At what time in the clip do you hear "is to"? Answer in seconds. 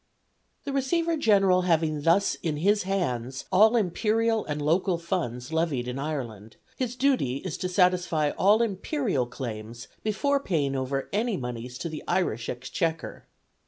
7.37-7.69